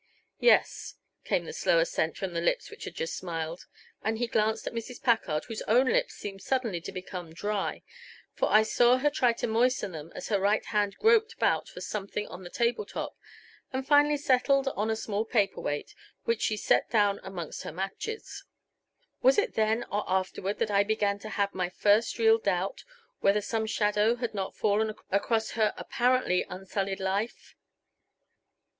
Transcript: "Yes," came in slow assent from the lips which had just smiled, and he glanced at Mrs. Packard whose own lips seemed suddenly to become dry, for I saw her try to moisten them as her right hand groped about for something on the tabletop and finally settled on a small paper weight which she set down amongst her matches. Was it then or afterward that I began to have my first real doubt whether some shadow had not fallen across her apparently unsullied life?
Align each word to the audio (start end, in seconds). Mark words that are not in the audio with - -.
"Yes," 0.39 0.95
came 1.25 1.45
in 1.45 1.53
slow 1.53 1.77
assent 1.77 2.17
from 2.17 2.33
the 2.33 2.41
lips 2.41 2.71
which 2.71 2.85
had 2.85 2.95
just 2.95 3.15
smiled, 3.15 3.67
and 4.03 4.17
he 4.17 4.25
glanced 4.25 4.65
at 4.65 4.73
Mrs. 4.73 4.99
Packard 4.99 5.43
whose 5.45 5.61
own 5.67 5.85
lips 5.93 6.15
seemed 6.15 6.41
suddenly 6.41 6.81
to 6.81 6.91
become 6.91 7.33
dry, 7.35 7.83
for 8.33 8.49
I 8.51 8.63
saw 8.63 8.97
her 8.97 9.11
try 9.11 9.31
to 9.33 9.45
moisten 9.45 9.91
them 9.91 10.11
as 10.15 10.29
her 10.29 10.39
right 10.39 10.65
hand 10.65 10.97
groped 10.97 11.33
about 11.33 11.69
for 11.69 11.81
something 11.81 12.25
on 12.29 12.41
the 12.41 12.49
tabletop 12.49 13.15
and 13.71 13.85
finally 13.85 14.17
settled 14.17 14.69
on 14.69 14.89
a 14.89 14.95
small 14.95 15.23
paper 15.23 15.61
weight 15.61 15.93
which 16.23 16.41
she 16.41 16.57
set 16.57 16.89
down 16.89 17.19
amongst 17.21 17.61
her 17.61 17.71
matches. 17.71 18.45
Was 19.21 19.37
it 19.37 19.53
then 19.53 19.83
or 19.91 20.03
afterward 20.07 20.57
that 20.57 20.71
I 20.71 20.83
began 20.83 21.19
to 21.19 21.29
have 21.29 21.53
my 21.53 21.69
first 21.69 22.17
real 22.17 22.39
doubt 22.39 22.83
whether 23.19 23.37
some 23.39 23.67
shadow 23.67 24.15
had 24.15 24.33
not 24.33 24.55
fallen 24.57 24.95
across 25.11 25.51
her 25.51 25.75
apparently 25.77 26.43
unsullied 26.49 26.99
life? 26.99 27.55